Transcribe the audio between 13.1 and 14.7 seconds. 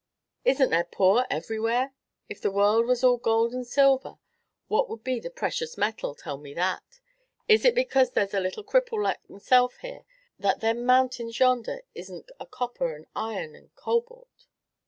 iron and cobalt?